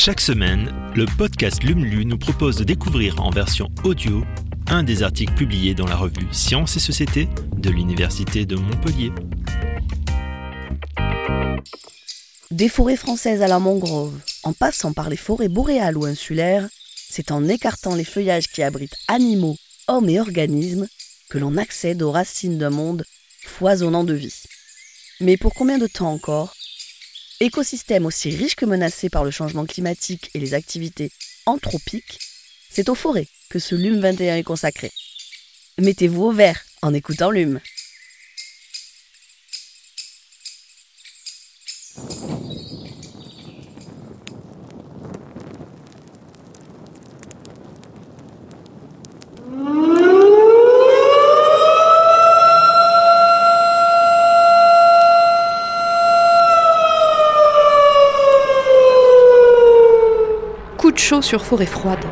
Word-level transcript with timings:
Chaque 0.00 0.20
semaine, 0.20 0.72
le 0.94 1.06
podcast 1.06 1.64
LUMLU 1.64 2.04
nous 2.04 2.18
propose 2.18 2.54
de 2.54 2.62
découvrir 2.62 3.20
en 3.20 3.30
version 3.30 3.68
audio 3.82 4.22
un 4.68 4.84
des 4.84 5.02
articles 5.02 5.34
publiés 5.34 5.74
dans 5.74 5.88
la 5.88 5.96
revue 5.96 6.28
Sciences 6.30 6.76
et 6.76 6.80
Société 6.80 7.28
de 7.56 7.68
l'Université 7.68 8.46
de 8.46 8.54
Montpellier. 8.54 9.10
Des 12.52 12.68
forêts 12.68 12.96
françaises 12.96 13.42
à 13.42 13.48
la 13.48 13.58
mangrove, 13.58 14.16
en 14.44 14.52
passant 14.52 14.92
par 14.92 15.10
les 15.10 15.16
forêts 15.16 15.48
boréales 15.48 15.98
ou 15.98 16.04
insulaires, 16.04 16.68
c'est 17.10 17.32
en 17.32 17.48
écartant 17.48 17.96
les 17.96 18.04
feuillages 18.04 18.46
qui 18.46 18.62
abritent 18.62 18.96
animaux, 19.08 19.56
hommes 19.88 20.08
et 20.08 20.20
organismes 20.20 20.86
que 21.28 21.38
l'on 21.38 21.56
accède 21.56 22.02
aux 22.02 22.12
racines 22.12 22.56
d'un 22.56 22.70
monde 22.70 23.04
foisonnant 23.42 24.04
de 24.04 24.14
vie. 24.14 24.44
Mais 25.20 25.36
pour 25.36 25.54
combien 25.54 25.78
de 25.78 25.88
temps 25.88 26.12
encore? 26.12 26.54
Écosystème 27.40 28.04
aussi 28.04 28.30
riche 28.30 28.56
que 28.56 28.66
menacé 28.66 29.08
par 29.08 29.22
le 29.22 29.30
changement 29.30 29.64
climatique 29.64 30.28
et 30.34 30.40
les 30.40 30.54
activités 30.54 31.12
anthropiques, 31.46 32.18
c'est 32.68 32.88
aux 32.88 32.96
forêts 32.96 33.28
que 33.48 33.60
ce 33.60 33.76
LUM 33.76 34.00
21 34.00 34.38
est 34.38 34.42
consacré. 34.42 34.90
Mettez-vous 35.78 36.24
au 36.24 36.32
vert 36.32 36.64
en 36.82 36.92
écoutant 36.92 37.30
LUM. 37.30 37.60
Chaud 61.08 61.22
sur 61.22 61.42
forêt 61.42 61.64
froide. 61.64 62.04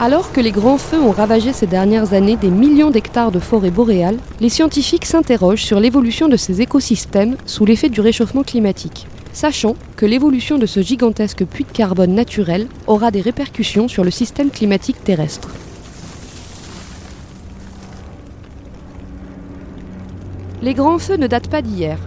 Alors 0.00 0.32
que 0.32 0.40
les 0.40 0.52
grands 0.52 0.78
feux 0.78 0.98
ont 0.98 1.10
ravagé 1.10 1.52
ces 1.52 1.66
dernières 1.66 2.14
années 2.14 2.36
des 2.36 2.48
millions 2.48 2.90
d'hectares 2.90 3.30
de 3.30 3.38
forêts 3.38 3.70
boréales, 3.70 4.16
les 4.40 4.48
scientifiques 4.48 5.04
s'interrogent 5.04 5.64
sur 5.64 5.80
l'évolution 5.80 6.28
de 6.28 6.38
ces 6.38 6.62
écosystèmes 6.62 7.36
sous 7.44 7.66
l'effet 7.66 7.90
du 7.90 8.00
réchauffement 8.00 8.42
climatique, 8.42 9.06
sachant 9.34 9.76
que 9.96 10.06
l'évolution 10.06 10.56
de 10.56 10.64
ce 10.64 10.80
gigantesque 10.80 11.44
puits 11.44 11.64
de 11.64 11.76
carbone 11.76 12.14
naturel 12.14 12.66
aura 12.86 13.10
des 13.10 13.20
répercussions 13.20 13.88
sur 13.88 14.02
le 14.02 14.10
système 14.10 14.48
climatique 14.48 15.04
terrestre. 15.04 15.50
Les 20.62 20.72
grands 20.72 20.98
feux 20.98 21.18
ne 21.18 21.26
datent 21.26 21.50
pas 21.50 21.60
d'hier. 21.60 21.98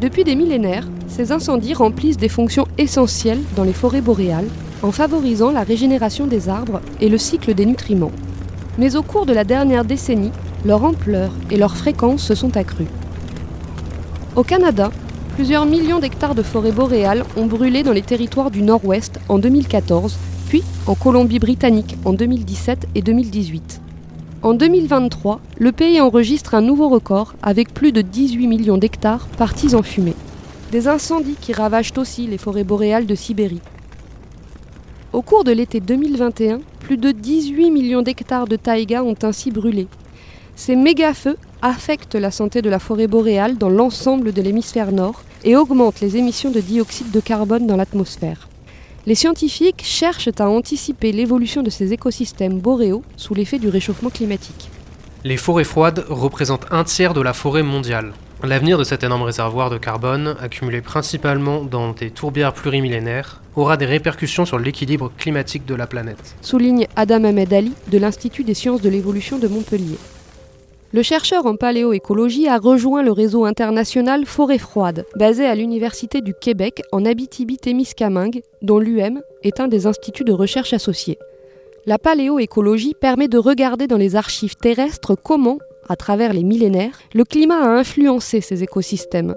Depuis 0.00 0.22
des 0.22 0.36
millénaires, 0.36 0.86
ces 1.08 1.32
incendies 1.32 1.74
remplissent 1.74 2.18
des 2.18 2.28
fonctions 2.28 2.68
essentielles 2.78 3.42
dans 3.56 3.64
les 3.64 3.72
forêts 3.72 4.00
boréales 4.00 4.46
en 4.82 4.92
favorisant 4.92 5.50
la 5.50 5.64
régénération 5.64 6.28
des 6.28 6.48
arbres 6.48 6.80
et 7.00 7.08
le 7.08 7.18
cycle 7.18 7.52
des 7.52 7.66
nutriments. 7.66 8.12
Mais 8.78 8.94
au 8.94 9.02
cours 9.02 9.26
de 9.26 9.32
la 9.32 9.42
dernière 9.42 9.84
décennie, 9.84 10.30
leur 10.64 10.84
ampleur 10.84 11.32
et 11.50 11.56
leur 11.56 11.76
fréquence 11.76 12.22
se 12.22 12.36
sont 12.36 12.56
accrues. 12.56 12.86
Au 14.36 14.44
Canada, 14.44 14.92
plusieurs 15.34 15.66
millions 15.66 15.98
d'hectares 15.98 16.36
de 16.36 16.44
forêts 16.44 16.70
boréales 16.70 17.24
ont 17.36 17.46
brûlé 17.46 17.82
dans 17.82 17.92
les 17.92 18.02
territoires 18.02 18.52
du 18.52 18.62
Nord-Ouest 18.62 19.18
en 19.28 19.38
2014, 19.38 20.16
puis 20.48 20.62
en 20.86 20.94
Colombie-Britannique 20.94 21.96
en 22.04 22.12
2017 22.12 22.86
et 22.94 23.02
2018. 23.02 23.80
En 24.40 24.54
2023, 24.54 25.40
le 25.58 25.72
pays 25.72 26.00
enregistre 26.00 26.54
un 26.54 26.60
nouveau 26.60 26.88
record 26.88 27.34
avec 27.42 27.74
plus 27.74 27.90
de 27.90 28.02
18 28.02 28.46
millions 28.46 28.78
d'hectares 28.78 29.26
partis 29.36 29.74
en 29.74 29.82
fumée. 29.82 30.14
Des 30.70 30.86
incendies 30.86 31.36
qui 31.40 31.52
ravagent 31.52 31.92
aussi 31.96 32.28
les 32.28 32.38
forêts 32.38 32.62
boréales 32.62 33.06
de 33.06 33.16
Sibérie. 33.16 33.60
Au 35.12 35.22
cours 35.22 35.42
de 35.42 35.50
l'été 35.50 35.80
2021, 35.80 36.60
plus 36.78 36.98
de 36.98 37.10
18 37.10 37.72
millions 37.72 38.02
d'hectares 38.02 38.46
de 38.46 38.54
taïga 38.54 39.02
ont 39.02 39.16
ainsi 39.22 39.50
brûlé. 39.50 39.88
Ces 40.54 40.76
méga-feux 40.76 41.36
affectent 41.60 42.14
la 42.14 42.30
santé 42.30 42.62
de 42.62 42.70
la 42.70 42.78
forêt 42.78 43.08
boréale 43.08 43.58
dans 43.58 43.70
l'ensemble 43.70 44.32
de 44.32 44.42
l'hémisphère 44.42 44.92
nord 44.92 45.24
et 45.42 45.56
augmentent 45.56 46.00
les 46.00 46.16
émissions 46.16 46.52
de 46.52 46.60
dioxyde 46.60 47.10
de 47.10 47.20
carbone 47.20 47.66
dans 47.66 47.76
l'atmosphère. 47.76 48.47
Les 49.06 49.14
scientifiques 49.14 49.82
cherchent 49.84 50.28
à 50.38 50.48
anticiper 50.48 51.12
l'évolution 51.12 51.62
de 51.62 51.70
ces 51.70 51.92
écosystèmes 51.92 52.58
boréaux 52.58 53.02
sous 53.16 53.34
l'effet 53.34 53.58
du 53.58 53.68
réchauffement 53.68 54.10
climatique. 54.10 54.70
Les 55.24 55.36
forêts 55.36 55.64
froides 55.64 56.04
représentent 56.08 56.66
un 56.70 56.84
tiers 56.84 57.14
de 57.14 57.20
la 57.20 57.32
forêt 57.32 57.62
mondiale. 57.62 58.12
L'avenir 58.44 58.78
de 58.78 58.84
cet 58.84 59.02
énorme 59.02 59.22
réservoir 59.22 59.68
de 59.68 59.78
carbone, 59.78 60.36
accumulé 60.40 60.80
principalement 60.80 61.64
dans 61.64 61.90
des 61.90 62.10
tourbières 62.10 62.52
plurimillénaires, 62.52 63.40
aura 63.56 63.76
des 63.76 63.86
répercussions 63.86 64.44
sur 64.44 64.60
l'équilibre 64.60 65.10
climatique 65.18 65.66
de 65.66 65.74
la 65.74 65.88
planète. 65.88 66.36
Souligne 66.40 66.86
Adam 66.94 67.24
Ahmed 67.24 67.52
Ali 67.52 67.72
de 67.90 67.98
l'Institut 67.98 68.44
des 68.44 68.54
sciences 68.54 68.80
de 68.80 68.88
l'évolution 68.88 69.38
de 69.38 69.48
Montpellier. 69.48 69.98
Le 70.92 71.02
chercheur 71.02 71.44
en 71.44 71.56
paléoécologie 71.56 72.48
a 72.48 72.58
rejoint 72.58 73.02
le 73.02 73.12
réseau 73.12 73.44
international 73.44 74.24
Forêt 74.24 74.58
Froide, 74.58 75.04
basé 75.16 75.44
à 75.44 75.54
l'Université 75.54 76.22
du 76.22 76.32
Québec 76.32 76.82
en 76.92 77.04
Abitibi-Témiscamingue, 77.04 78.42
dont 78.62 78.78
l'UM 78.78 79.20
est 79.42 79.60
un 79.60 79.68
des 79.68 79.86
instituts 79.86 80.24
de 80.24 80.32
recherche 80.32 80.72
associés. 80.72 81.18
La 81.84 81.98
paléoécologie 81.98 82.94
permet 82.98 83.28
de 83.28 83.38
regarder 83.38 83.86
dans 83.86 83.98
les 83.98 84.16
archives 84.16 84.56
terrestres 84.56 85.14
comment 85.14 85.58
à 85.88 85.96
travers 85.96 86.32
les 86.32 86.44
millénaires, 86.44 87.00
le 87.14 87.24
climat 87.24 87.62
a 87.62 87.78
influencé 87.78 88.40
ces 88.40 88.62
écosystèmes. 88.62 89.34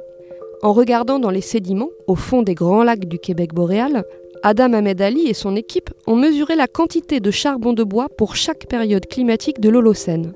En 0.62 0.74
regardant 0.74 1.18
dans 1.18 1.30
les 1.30 1.42
sédiments, 1.42 1.90
au 2.08 2.16
fond 2.16 2.44
des 2.44 2.56
grands 2.56 2.84
lacs 2.84 3.06
du 3.06 3.20
Québec 3.20 3.54
boréal, 3.54 4.04
Adam 4.44 4.74
Ahmed 4.74 5.02
Ali 5.02 5.28
et 5.28 5.34
son 5.34 5.56
équipe 5.56 5.92
ont 6.08 6.16
mesuré 6.16 6.56
la 6.56 6.68
quantité 6.68 7.20
de 7.20 7.32
charbon 7.32 7.74
de 7.74 7.84
bois 7.84 8.10
pour 8.18 8.36
chaque 8.36 8.68
période 8.68 9.06
climatique 9.06 9.60
de 9.60 9.70
l'Holocène. 9.70 10.34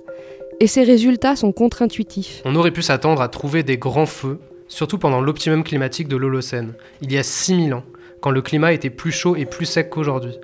Et 0.59 0.67
ces 0.67 0.83
résultats 0.83 1.35
sont 1.35 1.51
contre-intuitifs. 1.51 2.41
On 2.45 2.55
aurait 2.55 2.71
pu 2.71 2.81
s'attendre 2.81 3.21
à 3.21 3.27
trouver 3.27 3.63
des 3.63 3.77
grands 3.77 4.05
feux, 4.05 4.39
surtout 4.67 4.97
pendant 4.97 5.19
l'optimum 5.19 5.63
climatique 5.63 6.07
de 6.07 6.15
l'Holocène, 6.15 6.73
il 7.01 7.11
y 7.11 7.17
a 7.17 7.23
6000 7.23 7.73
ans, 7.73 7.83
quand 8.21 8.31
le 8.31 8.41
climat 8.41 8.73
était 8.73 8.89
plus 8.89 9.11
chaud 9.11 9.35
et 9.35 9.45
plus 9.45 9.65
sec 9.65 9.89
qu'aujourd'hui. 9.89 10.37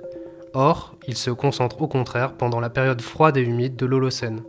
Or, 0.52 0.96
il 1.08 1.16
se 1.16 1.30
concentre 1.30 1.80
au 1.80 1.88
contraire 1.88 2.34
pendant 2.34 2.60
la 2.60 2.68
période 2.68 3.00
froide 3.00 3.38
et 3.38 3.42
humide 3.42 3.76
de 3.76 3.86
l'Holocène 3.86 4.42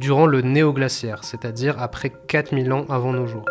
durant 0.00 0.26
le 0.26 0.42
néoglaciaire, 0.42 1.22
c'est-à-dire 1.22 1.80
après 1.80 2.10
4000 2.26 2.72
ans 2.72 2.84
avant 2.88 3.12
nos 3.12 3.28
jours. 3.28 3.44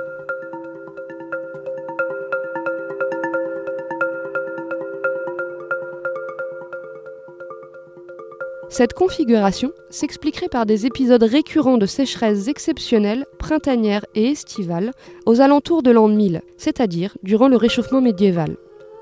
Cette 8.74 8.94
configuration 8.94 9.72
s'expliquerait 9.92 10.48
par 10.48 10.66
des 10.66 10.88
épisodes 10.88 11.22
récurrents 11.22 11.78
de 11.78 11.86
sécheresse 11.86 12.48
exceptionnelles, 12.48 13.28
printanières 13.38 14.04
et 14.16 14.32
estivales 14.32 14.94
aux 15.28 15.42
alentours 15.42 15.84
de 15.84 15.92
l'an 15.92 16.08
1000, 16.08 16.42
c'est-à-dire 16.58 17.16
durant 17.22 17.50
le 17.50 17.56
réchauffement 17.56 18.02
médiéval. 18.02 18.58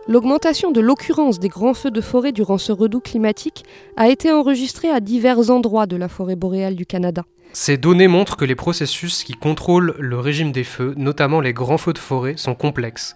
L'augmentation 0.10 0.72
de 0.72 0.82
l'occurrence 0.82 1.40
des 1.40 1.48
grands 1.48 1.74
feux 1.74 1.90
de 1.90 2.02
forêt 2.02 2.34
durant 2.34 2.58
ce 2.58 2.74
redout 2.74 3.00
climatique 3.00 3.64
a 3.96 4.10
été 4.10 4.30
enregistrée 4.30 4.90
à 4.90 5.00
divers 5.00 5.50
endroits 5.50 5.86
de 5.86 5.96
la 5.96 6.10
forêt 6.10 6.36
boréale 6.36 6.76
du 6.76 6.86
Canada. 6.86 7.24
Ces 7.54 7.78
données 7.78 8.10
montrent 8.10 8.36
que 8.36 8.44
les 8.44 8.56
processus 8.56 9.24
qui 9.24 9.36
contrôlent 9.36 9.96
le 9.98 10.20
régime 10.20 10.52
des 10.52 10.66
feux, 10.66 10.94
notamment 10.98 11.40
les 11.40 11.54
grands 11.54 11.78
feux 11.78 11.94
de 11.94 11.98
forêt, 11.98 12.36
sont 12.36 12.56
complexes. 12.56 13.16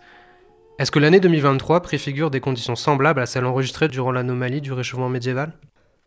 Est-ce 0.79 0.91
que 0.91 0.99
l'année 0.99 1.19
2023 1.19 1.81
préfigure 1.81 2.31
des 2.31 2.39
conditions 2.39 2.77
semblables 2.77 3.19
à 3.19 3.25
celles 3.25 3.43
enregistrées 3.43 3.89
durant 3.89 4.13
l'anomalie 4.13 4.61
du 4.61 4.72
réchauffement 4.72 5.09
médiéval? 5.09 5.51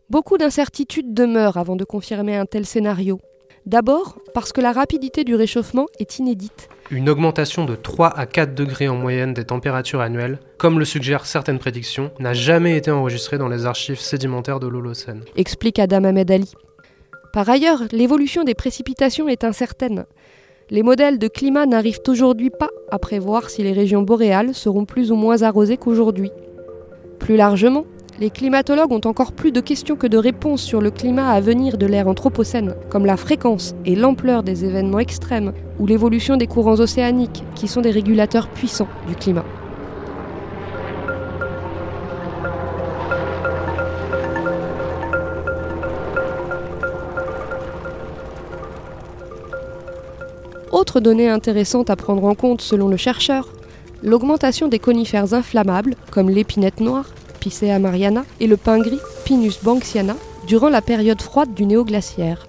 Beaucoup 0.09 0.39
d'incertitudes 0.39 1.13
demeurent 1.13 1.57
avant 1.57 1.75
de 1.75 1.83
confirmer 1.83 2.35
un 2.35 2.47
tel 2.47 2.65
scénario. 2.65 3.19
D'abord 3.67 4.17
parce 4.33 4.51
que 4.51 4.59
la 4.59 4.71
rapidité 4.71 5.23
du 5.23 5.35
réchauffement 5.35 5.85
est 5.99 6.17
inédite. 6.17 6.67
Une 6.89 7.09
augmentation 7.09 7.63
de 7.63 7.75
3 7.75 8.17
à 8.17 8.25
4 8.25 8.55
degrés 8.55 8.87
en 8.87 8.95
moyenne 8.95 9.35
des 9.35 9.43
températures 9.45 10.01
annuelles, 10.01 10.39
comme 10.57 10.79
le 10.79 10.85
suggèrent 10.85 11.27
certaines 11.27 11.59
prédictions, 11.59 12.09
n'a 12.17 12.33
jamais 12.33 12.75
été 12.75 12.89
enregistrée 12.89 13.37
dans 13.37 13.49
les 13.49 13.67
archives 13.67 13.99
sédimentaires 13.99 14.59
de 14.59 14.65
l'Holocène. 14.65 15.23
Explique 15.35 15.77
Adam 15.77 16.03
Ahmed 16.03 16.31
Ali. 16.31 16.53
Par 17.31 17.47
ailleurs, 17.47 17.83
l'évolution 17.91 18.43
des 18.43 18.55
précipitations 18.55 19.27
est 19.29 19.43
incertaine. 19.43 20.05
Les 20.71 20.81
modèles 20.81 21.19
de 21.19 21.27
climat 21.27 21.67
n'arrivent 21.67 22.01
aujourd'hui 22.07 22.49
pas 22.49 22.71
à 22.89 22.97
prévoir 22.97 23.51
si 23.51 23.61
les 23.61 23.73
régions 23.73 24.01
boréales 24.01 24.55
seront 24.55 24.85
plus 24.85 25.11
ou 25.11 25.15
moins 25.15 25.43
arrosées 25.43 25.77
qu'aujourd'hui. 25.77 26.31
Plus 27.19 27.37
largement, 27.37 27.85
les 28.19 28.29
climatologues 28.29 28.91
ont 28.91 29.07
encore 29.07 29.31
plus 29.31 29.53
de 29.53 29.61
questions 29.61 29.95
que 29.95 30.07
de 30.07 30.17
réponses 30.17 30.61
sur 30.61 30.81
le 30.81 30.91
climat 30.91 31.29
à 31.29 31.39
venir 31.39 31.77
de 31.77 31.85
l'ère 31.85 32.09
anthropocène, 32.09 32.75
comme 32.89 33.05
la 33.05 33.15
fréquence 33.15 33.75
et 33.85 33.95
l'ampleur 33.95 34.43
des 34.43 34.65
événements 34.65 34.99
extrêmes 34.99 35.53
ou 35.79 35.87
l'évolution 35.87 36.35
des 36.35 36.47
courants 36.47 36.79
océaniques, 36.79 37.43
qui 37.55 37.69
sont 37.69 37.79
des 37.79 37.91
régulateurs 37.91 38.49
puissants 38.49 38.89
du 39.07 39.15
climat. 39.15 39.45
Autre 50.73 50.99
donnée 50.99 51.29
intéressante 51.29 51.89
à 51.89 51.95
prendre 51.95 52.25
en 52.25 52.35
compte 52.35 52.61
selon 52.61 52.89
le 52.89 52.97
chercheur, 52.97 53.47
l'augmentation 54.03 54.67
des 54.67 54.79
conifères 54.79 55.33
inflammables, 55.33 55.95
comme 56.11 56.29
l'épinette 56.29 56.81
noire, 56.81 57.05
Picea 57.39 57.79
mariana, 57.79 58.25
et 58.39 58.47
le 58.47 58.57
pin 58.57 58.79
gris, 58.79 58.99
Pinus 59.25 59.63
banksiana, 59.63 60.15
durant 60.47 60.69
la 60.69 60.81
période 60.81 61.21
froide 61.21 61.53
du 61.53 61.65
néoglaciaire. 61.65 62.47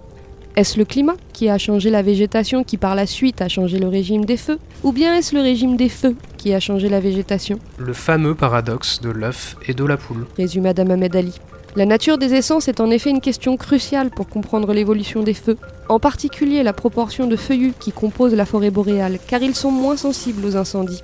Est-ce 0.56 0.78
le 0.78 0.84
climat 0.84 1.14
qui 1.32 1.48
a 1.48 1.58
changé 1.58 1.90
la 1.90 2.02
végétation 2.02 2.64
qui 2.64 2.76
par 2.76 2.94
la 2.94 3.06
suite 3.06 3.40
a 3.40 3.48
changé 3.48 3.78
le 3.78 3.88
régime 3.88 4.24
des 4.24 4.36
feux 4.36 4.58
Ou 4.82 4.92
bien 4.92 5.14
est-ce 5.14 5.34
le 5.34 5.40
régime 5.40 5.76
des 5.76 5.88
feux 5.88 6.16
qui 6.36 6.52
a 6.52 6.60
changé 6.60 6.88
la 6.88 7.00
végétation? 7.00 7.58
Le 7.78 7.92
fameux 7.92 8.34
paradoxe 8.34 9.00
de 9.00 9.10
l'œuf 9.10 9.56
et 9.68 9.74
de 9.74 9.84
la 9.84 9.96
poule. 9.96 10.26
Résume 10.36 10.66
Adam 10.66 10.90
Ahmed 10.90 11.14
Ali. 11.14 11.34
La 11.76 11.86
nature 11.86 12.18
des 12.18 12.34
essences 12.34 12.66
est 12.66 12.80
en 12.80 12.90
effet 12.90 13.10
une 13.10 13.20
question 13.20 13.56
cruciale 13.56 14.10
pour 14.10 14.28
comprendre 14.28 14.72
l'évolution 14.72 15.22
des 15.22 15.34
feux, 15.34 15.56
en 15.88 16.00
particulier 16.00 16.64
la 16.64 16.72
proportion 16.72 17.28
de 17.28 17.36
feuillus 17.36 17.74
qui 17.78 17.92
composent 17.92 18.34
la 18.34 18.44
forêt 18.44 18.70
boréale, 18.70 19.20
car 19.28 19.40
ils 19.40 19.54
sont 19.54 19.70
moins 19.70 19.96
sensibles 19.96 20.44
aux 20.44 20.56
incendies. 20.56 21.02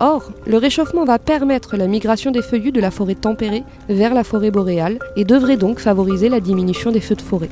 Or, 0.00 0.32
le 0.46 0.58
réchauffement 0.58 1.04
va 1.04 1.18
permettre 1.18 1.76
la 1.76 1.86
migration 1.86 2.30
des 2.30 2.42
feuillus 2.42 2.72
de 2.72 2.80
la 2.80 2.90
forêt 2.90 3.14
tempérée 3.14 3.62
vers 3.88 4.14
la 4.14 4.24
forêt 4.24 4.50
boréale 4.50 4.98
et 5.16 5.24
devrait 5.24 5.56
donc 5.56 5.78
favoriser 5.78 6.28
la 6.28 6.40
diminution 6.40 6.90
des 6.90 7.00
feux 7.00 7.14
de 7.14 7.22
forêt. 7.22 7.50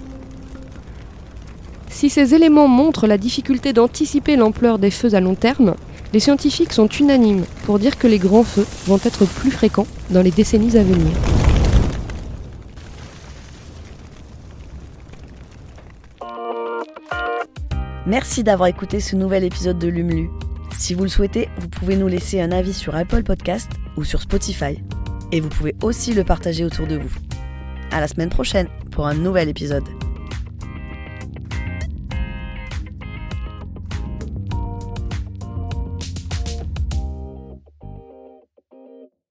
Si 1.88 2.10
ces 2.10 2.34
éléments 2.34 2.68
montrent 2.68 3.06
la 3.06 3.18
difficulté 3.18 3.72
d'anticiper 3.72 4.34
l'ampleur 4.36 4.78
des 4.78 4.90
feux 4.90 5.14
à 5.14 5.20
long 5.20 5.36
terme, 5.36 5.74
les 6.12 6.20
scientifiques 6.20 6.72
sont 6.72 6.88
unanimes 6.88 7.44
pour 7.64 7.78
dire 7.78 7.96
que 7.96 8.08
les 8.08 8.18
grands 8.18 8.42
feux 8.42 8.66
vont 8.86 8.98
être 9.04 9.24
plus 9.24 9.50
fréquents 9.50 9.86
dans 10.10 10.22
les 10.22 10.30
décennies 10.30 10.76
à 10.76 10.82
venir. 10.82 11.12
Merci 18.04 18.42
d'avoir 18.42 18.68
écouté 18.68 18.98
ce 18.98 19.14
nouvel 19.14 19.44
épisode 19.44 19.78
de 19.78 19.86
Lumlu. 19.88 20.28
Si 20.76 20.94
vous 20.94 21.04
le 21.04 21.08
souhaitez, 21.08 21.48
vous 21.58 21.68
pouvez 21.68 21.96
nous 21.96 22.08
laisser 22.08 22.40
un 22.40 22.52
avis 22.52 22.72
sur 22.72 22.94
Apple 22.94 23.22
Podcast 23.22 23.70
ou 23.96 24.04
sur 24.04 24.20
Spotify. 24.20 24.82
Et 25.30 25.40
vous 25.40 25.48
pouvez 25.48 25.74
aussi 25.82 26.12
le 26.12 26.24
partager 26.24 26.64
autour 26.64 26.86
de 26.86 26.96
vous. 26.96 27.10
À 27.90 28.00
la 28.00 28.08
semaine 28.08 28.30
prochaine 28.30 28.68
pour 28.90 29.06
un 29.06 29.14
nouvel 29.14 29.48
épisode. 29.48 29.84